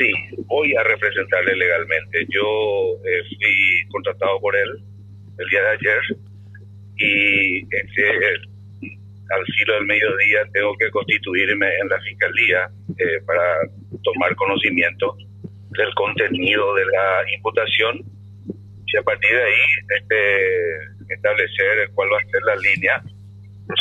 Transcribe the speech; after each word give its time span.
Sí, 0.00 0.10
voy 0.46 0.74
a 0.76 0.82
representarle 0.82 1.54
legalmente. 1.56 2.24
Yo 2.30 2.96
eh, 3.04 3.22
fui 3.28 3.86
contratado 3.90 4.40
por 4.40 4.56
él 4.56 4.82
el 5.36 5.48
día 5.50 5.60
de 5.60 5.68
ayer 5.68 6.00
y 6.96 7.58
este, 7.64 8.08
al 9.28 9.44
filo 9.58 9.74
del 9.74 9.84
mediodía 9.84 10.40
tengo 10.54 10.74
que 10.78 10.90
constituirme 10.90 11.66
en 11.82 11.88
la 11.90 12.00
fiscalía 12.00 12.70
eh, 12.96 13.20
para 13.26 13.60
tomar 14.02 14.34
conocimiento 14.36 15.18
del 15.76 15.94
contenido 15.94 16.74
de 16.76 16.86
la 16.86 17.22
imputación 17.36 18.00
y 18.86 18.96
a 18.96 19.02
partir 19.02 19.36
de 19.36 19.42
ahí 19.42 19.60
este, 20.00 21.14
establecer 21.14 21.90
cuál 21.92 22.08
va 22.10 22.16
a 22.16 22.30
ser 22.30 22.42
la 22.46 22.56
línea. 22.56 23.02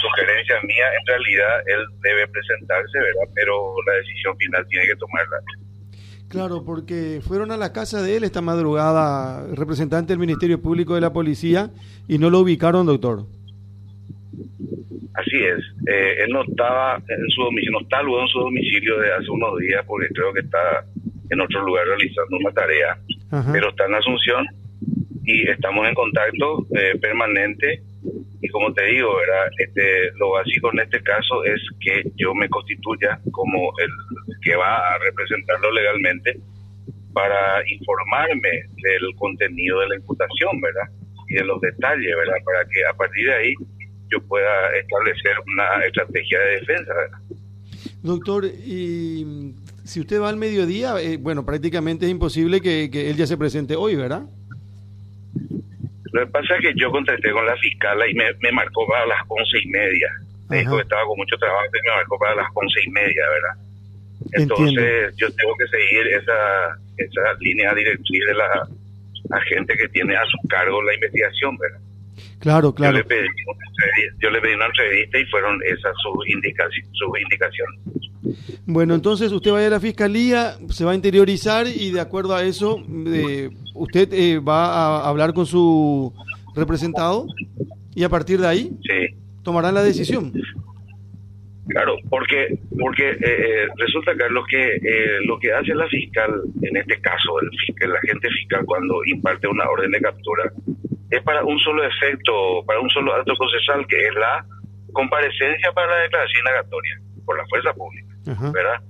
Sugerencia 0.01 0.59
mía, 0.63 0.85
en 0.99 1.07
realidad 1.07 1.63
él 1.65 1.85
debe 2.01 2.27
presentarse, 2.27 2.99
¿verdad? 2.99 3.31
Pero 3.33 3.73
la 3.87 3.93
decisión 3.93 4.37
final 4.37 4.67
tiene 4.67 4.85
que 4.85 4.95
tomarla. 4.97 5.39
Claro, 6.29 6.63
porque 6.63 7.21
fueron 7.27 7.51
a 7.51 7.57
la 7.57 7.73
casa 7.73 8.03
de 8.03 8.15
él 8.15 8.23
esta 8.23 8.41
madrugada, 8.41 9.47
representante 9.55 10.13
del 10.13 10.19
Ministerio 10.19 10.61
Público 10.61 10.93
de 10.93 11.01
la 11.01 11.11
Policía, 11.11 11.71
y 12.07 12.19
no 12.19 12.29
lo 12.29 12.41
ubicaron, 12.41 12.85
doctor. 12.85 13.25
Así 15.15 15.35
es. 15.35 15.59
Eh, 15.87 16.23
él 16.23 16.29
no 16.31 16.43
estaba 16.43 16.97
en 17.07 17.29
su 17.29 17.41
domicilio, 17.41 17.71
no 17.71 17.81
está 17.81 18.03
luego 18.03 18.21
en 18.21 18.27
su 18.27 18.39
domicilio 18.39 18.99
de 18.99 19.11
hace 19.11 19.29
unos 19.29 19.57
días 19.59 19.83
porque 19.87 20.07
creo 20.13 20.31
que 20.31 20.41
está 20.41 20.85
en 21.31 21.41
otro 21.41 21.65
lugar 21.65 21.85
realizando 21.87 22.37
una 22.37 22.51
tarea, 22.51 22.97
pero 23.51 23.69
está 23.69 23.85
en 23.85 23.95
Asunción 23.95 24.45
y 25.23 25.49
estamos 25.49 25.87
en 25.87 25.95
contacto 25.95 26.65
eh, 26.75 26.97
permanente 26.99 27.81
y 28.41 28.47
como 28.49 28.73
te 28.73 28.85
digo, 28.85 29.15
¿verdad? 29.17 29.51
Este, 29.57 30.11
lo 30.17 30.31
básico 30.31 30.71
en 30.73 30.79
este 30.79 31.01
caso 31.01 31.43
es 31.43 31.61
que 31.81 32.03
yo 32.15 32.33
me 32.33 32.47
constituya 32.49 33.19
como 33.31 33.73
el 33.79 33.89
que 34.41 34.55
va 34.55 34.77
a 34.77 34.97
representarlo 34.99 35.71
legalmente 35.71 36.39
para 37.13 37.61
informarme 37.69 38.49
del 38.81 39.15
contenido 39.17 39.81
de 39.81 39.89
la 39.89 39.95
imputación, 39.95 40.61
¿verdad? 40.61 40.87
Y 41.27 41.35
de 41.35 41.43
los 41.43 41.59
detalles, 41.59 42.15
¿verdad? 42.15 42.37
Para 42.45 42.63
que 42.65 42.85
a 42.85 42.93
partir 42.93 43.25
de 43.25 43.35
ahí 43.35 43.53
yo 44.09 44.21
pueda 44.27 44.75
establecer 44.77 45.33
una 45.47 45.85
estrategia 45.85 46.39
de 46.39 46.51
defensa. 46.59 46.93
Doctor, 48.01 48.45
y 48.45 49.53
si 49.83 49.99
usted 49.99 50.21
va 50.21 50.29
al 50.29 50.37
mediodía, 50.37 50.95
eh, 51.01 51.17
bueno, 51.17 51.45
prácticamente 51.45 52.05
es 52.05 52.11
imposible 52.11 52.61
que, 52.61 52.85
él 52.85 53.17
ya 53.17 53.27
se 53.27 53.37
presente 53.37 53.75
hoy, 53.75 53.95
¿verdad? 53.95 54.23
Lo 56.11 56.25
que 56.25 56.31
pasa 56.31 56.55
es 56.55 56.61
que 56.61 56.73
yo 56.75 56.91
contacté 56.91 57.31
con 57.31 57.45
la 57.45 57.55
fiscal 57.57 57.97
y 58.09 58.13
me, 58.13 58.51
marcó 58.51 58.87
para 58.87 59.05
las 59.05 59.21
once 59.27 59.59
y 59.63 59.67
media. 59.67 60.09
Me 60.49 60.59
dijo 60.59 60.75
que 60.75 60.81
estaba 60.81 61.05
con 61.05 61.17
mucho 61.17 61.37
trabajo 61.37 61.65
y 61.65 61.87
me 61.87 61.95
marcó 61.95 62.17
para 62.17 62.35
las 62.35 62.47
once 62.53 62.79
y 62.83 62.89
media, 62.89 63.23
¿verdad? 63.29 63.69
Entonces 64.33 65.15
yo 65.17 65.31
tengo 65.35 65.55
que 65.57 65.67
seguir 65.67 66.07
esa, 66.07 66.77
esa 66.97 67.33
línea 67.39 67.73
directriz 67.73 68.25
de 68.25 68.33
la 68.33 68.67
agente 69.31 69.75
que 69.77 69.87
tiene 69.89 70.15
a 70.15 70.25
su 70.25 70.37
cargo 70.47 70.81
la 70.81 70.95
investigación, 70.95 71.57
¿verdad? 71.57 71.79
Claro, 72.39 72.73
claro. 72.73 72.97
Yo 72.97 73.03
le 73.03 73.03
pedí, 73.03 73.27
yo 74.21 74.29
le 74.29 74.41
pedí 74.41 74.53
una 74.53 74.67
entrevista 74.67 75.19
y 75.19 75.25
fueron 75.25 75.59
esas 75.65 75.93
sus, 76.01 77.19
indicaciones. 77.19 77.79
Bueno, 78.65 78.95
entonces 78.95 79.31
usted 79.31 79.51
va 79.51 79.65
a 79.65 79.69
la 79.69 79.79
fiscalía, 79.79 80.53
se 80.69 80.85
va 80.85 80.91
a 80.91 80.95
interiorizar 80.95 81.67
y 81.67 81.91
de 81.91 81.99
acuerdo 81.99 82.35
a 82.35 82.43
eso, 82.43 82.81
eh, 83.07 83.49
usted 83.73 84.13
eh, 84.13 84.39
va 84.39 85.01
a 85.01 85.09
hablar 85.09 85.33
con 85.33 85.45
su 85.45 86.13
representado 86.55 87.27
y 87.93 88.03
a 88.03 88.09
partir 88.09 88.39
de 88.39 88.47
ahí 88.47 88.71
sí. 88.83 89.15
tomarán 89.43 89.73
la 89.73 89.83
decisión. 89.83 90.31
Claro, 91.67 91.97
porque 92.09 92.57
porque 92.79 93.11
eh, 93.11 93.67
resulta, 93.77 94.15
Carlos, 94.15 94.45
que 94.49 94.79
lo 95.25 95.37
que 95.39 95.51
hace 95.53 95.75
la 95.75 95.87
fiscal, 95.87 96.41
en 96.61 96.77
este 96.77 96.99
caso, 97.01 97.39
el, 97.41 97.49
el 97.81 97.95
agente 97.95 98.27
fiscal, 98.29 98.65
cuando 98.65 99.01
imparte 99.05 99.47
una 99.47 99.69
orden 99.69 99.91
de 99.91 99.99
captura, 99.99 100.51
es 101.09 101.23
para 101.23 101.43
un 101.43 101.57
solo 101.59 101.83
efecto, 101.83 102.63
para 102.65 102.79
un 102.79 102.89
solo 102.89 103.13
acto 103.13 103.33
procesal, 103.35 103.85
que 103.87 104.07
es 104.07 104.13
la 104.15 104.45
comparecencia 104.93 105.71
para 105.71 105.87
la 105.87 106.01
declaración 106.03 106.39
indagatoria 106.39 106.99
por 107.25 107.37
la 107.37 107.45
fuerza 107.47 107.73
pública, 107.73 108.07
¿verdad? 108.53 108.81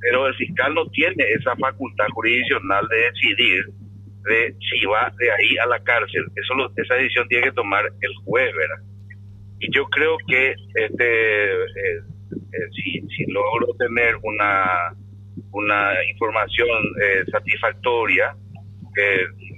Pero 0.00 0.26
el 0.26 0.34
fiscal 0.34 0.74
no 0.74 0.86
tiene 0.90 1.24
esa 1.32 1.56
facultad 1.56 2.06
jurisdiccional 2.12 2.86
de 2.88 2.96
decidir 2.96 3.64
de 4.24 4.54
si 4.70 4.86
va 4.86 5.12
de 5.18 5.30
ahí 5.30 5.56
a 5.58 5.66
la 5.66 5.82
cárcel. 5.82 6.24
Eso 6.34 6.54
esa 6.76 6.94
decisión 6.94 7.28
tiene 7.28 7.44
que 7.44 7.52
tomar 7.52 7.84
el 8.00 8.14
juez, 8.24 8.54
¿verdad? 8.54 8.84
Y 9.60 9.74
yo 9.74 9.84
creo 9.86 10.16
que 10.26 10.54
este 10.74 11.52
eh, 11.52 12.00
eh, 12.30 12.68
si, 12.74 13.00
si 13.08 13.24
logro 13.30 13.74
tener 13.78 14.16
una 14.22 14.94
una 15.52 15.92
información 16.10 16.68
eh, 17.02 17.24
satisfactoria, 17.30 18.36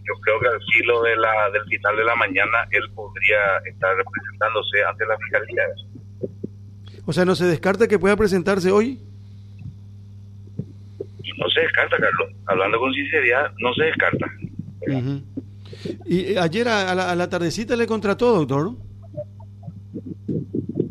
yo 0.07 0.21
creo 0.21 0.41
que 0.41 0.49
al 0.49 0.61
filo 0.73 1.03
de 1.03 1.17
la, 1.17 1.51
del 1.53 1.65
final 1.65 1.97
de 1.97 2.05
la 2.05 2.15
mañana 2.17 2.67
él 2.71 2.83
podría 2.95 3.59
estar 3.65 3.97
representándose 3.97 4.85
ante 4.85 5.07
la 5.07 5.17
fiscalía. 5.19 5.63
O 7.07 7.13
sea, 7.13 7.25
¿no 7.25 7.35
se 7.35 7.47
descarta 7.47 7.89
que 7.89 7.99
pueda 7.99 8.17
presentarse 8.17 8.71
hoy? 8.71 9.01
No 11.39 11.49
se 11.51 11.61
descarta, 11.61 11.97
Carlos. 11.99 12.31
Hablando 12.47 12.79
con 12.79 12.93
sinceridad, 12.93 13.53
no 13.59 13.75
se 13.75 13.85
descarta. 13.85 14.27
¿Y 16.07 16.33
eh, 16.33 16.39
ayer 16.39 16.69
a, 16.69 16.95
la, 16.95 17.11
a 17.11 17.15
la 17.15 17.29
tardecita 17.29 17.77
le 17.77 17.87
contrató, 17.87 18.45
doctor? 18.45 18.73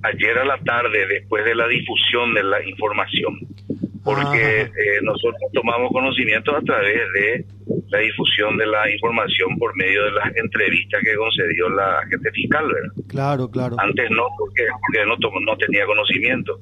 Ayer 0.03 0.37
a 0.37 0.45
la 0.45 0.57
tarde, 0.59 1.07
después 1.07 1.43
de 1.45 1.55
la 1.55 1.67
difusión 1.67 2.33
de 2.33 2.43
la 2.43 2.63
información, 2.63 3.39
porque 4.03 4.61
eh, 4.61 4.69
nosotros 5.01 5.41
tomamos 5.51 5.91
conocimiento 5.91 6.55
a 6.55 6.61
través 6.61 7.01
de 7.13 7.45
la 7.89 7.99
difusión 7.99 8.57
de 8.57 8.65
la 8.65 8.91
información 8.91 9.57
por 9.57 9.75
medio 9.75 10.03
de 10.05 10.11
las 10.11 10.35
entrevistas 10.35 11.01
que 11.03 11.15
concedió 11.15 11.69
la 11.69 11.99
agente 11.99 12.31
fiscal, 12.31 12.65
¿verdad? 12.65 13.03
Claro, 13.07 13.49
claro. 13.49 13.75
Antes 13.79 14.09
no, 14.11 14.23
porque, 14.37 14.63
no, 15.05 15.15
no 15.17 15.57
tenía 15.57 15.85
conocimiento. 15.85 16.59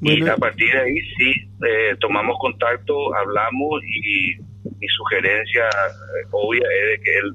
Y 0.00 0.26
a 0.28 0.36
partir 0.36 0.72
de 0.72 0.78
ahí 0.78 1.00
sí 1.16 1.30
eh, 1.66 1.96
tomamos 2.00 2.36
contacto, 2.40 3.14
hablamos 3.14 3.82
y 3.84 4.36
mi 4.78 4.88
sugerencia 4.88 5.64
eh, 5.64 6.26
obvia 6.30 6.66
es 6.82 6.98
de 6.98 7.04
que 7.04 7.18
él 7.18 7.34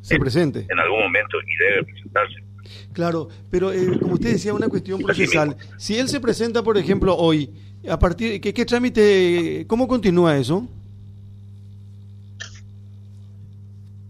se 0.00 0.18
presente 0.18 0.66
en 0.68 0.78
algún 0.78 1.00
momento 1.00 1.36
y 1.46 1.56
debe 1.56 1.84
presentarse. 1.84 2.48
Claro, 2.92 3.28
pero 3.50 3.72
eh, 3.72 3.98
como 4.00 4.14
usted 4.14 4.32
decía, 4.32 4.54
una 4.54 4.68
cuestión 4.68 5.00
procesal. 5.00 5.56
Si 5.76 5.98
él 5.98 6.08
se 6.08 6.20
presenta, 6.20 6.62
por 6.62 6.78
ejemplo, 6.78 7.14
hoy, 7.16 7.50
a 7.88 7.98
partir 7.98 8.40
¿qué, 8.40 8.54
qué 8.54 8.64
trámite, 8.64 9.64
cómo 9.68 9.86
continúa 9.86 10.36
eso? 10.36 10.66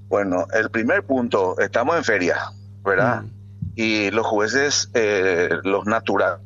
Bueno, 0.08 0.46
el 0.54 0.70
primer 0.70 1.04
punto, 1.04 1.58
estamos 1.58 1.96
en 1.96 2.04
feria, 2.04 2.36
¿verdad? 2.82 3.22
Mm. 3.22 3.30
Y 3.76 4.10
los 4.10 4.26
jueces, 4.26 4.90
eh, 4.94 5.50
los 5.64 5.84
naturales, 5.84 6.40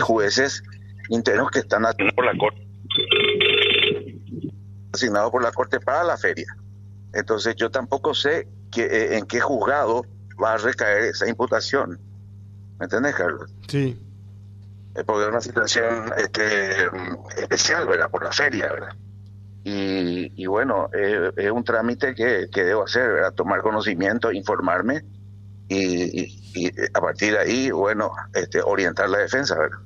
jueces 0.00 0.62
internos 1.10 1.50
que 1.50 1.60
están 1.60 1.84
asignados 1.84 2.14
por 2.14 2.24
la 2.24 2.36
corte, 2.38 2.66
asignados 4.92 5.30
por 5.30 5.42
la 5.42 5.52
corte 5.52 5.78
para 5.78 6.04
la 6.04 6.16
feria. 6.16 6.56
Entonces 7.12 7.54
yo 7.56 7.70
tampoco 7.70 8.14
sé 8.14 8.48
eh, 8.76 9.08
en 9.12 9.26
qué 9.26 9.40
juzgado 9.40 10.06
va 10.42 10.54
a 10.54 10.56
recaer 10.56 11.02
esa 11.02 11.28
imputación. 11.28 12.00
¿Me 12.78 12.84
entiendes, 12.84 13.14
Carlos? 13.14 13.50
Sí. 13.68 14.00
Es 14.94 15.04
porque 15.04 15.22
es 15.24 15.28
una 15.28 15.40
situación 15.40 16.12
este, 16.16 16.86
especial, 17.36 17.86
¿verdad? 17.86 18.10
Por 18.10 18.24
la 18.24 18.32
feria, 18.32 18.72
¿verdad? 18.72 18.94
Y, 19.66 20.46
bueno, 20.46 20.90
es 20.92 21.50
un 21.50 21.64
trámite 21.64 22.14
que, 22.14 22.48
debo 22.52 22.84
hacer, 22.84 23.08
¿verdad? 23.10 23.32
Tomar 23.32 23.62
conocimiento, 23.62 24.30
informarme 24.30 25.02
y, 25.68 26.70
a 26.92 27.00
partir 27.00 27.32
de 27.32 27.38
ahí, 27.38 27.70
bueno, 27.70 28.12
este, 28.34 28.60
orientar 28.60 29.08
la 29.08 29.18
defensa, 29.18 29.56
¿verdad? 29.58 29.78